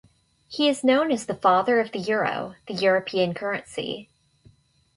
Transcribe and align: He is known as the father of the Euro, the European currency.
He 0.47 0.67
is 0.67 0.83
known 0.83 1.11
as 1.11 1.27
the 1.27 1.35
father 1.35 1.79
of 1.79 1.91
the 1.91 1.99
Euro, 1.99 2.55
the 2.65 2.73
European 2.73 3.35
currency. 3.35 4.09